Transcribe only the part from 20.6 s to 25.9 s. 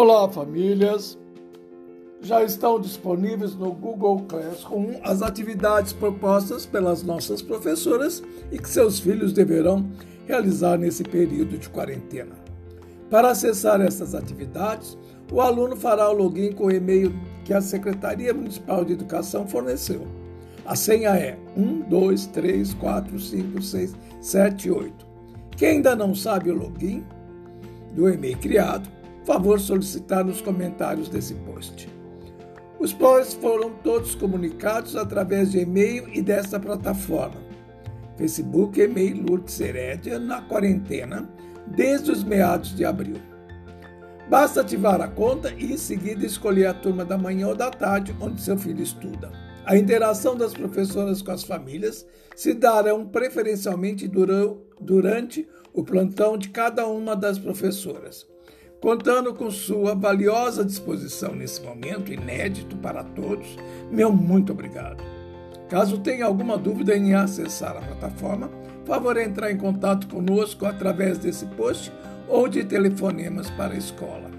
A senha é 1, 2, 3, 4, 5, 6, 7, 8. Quem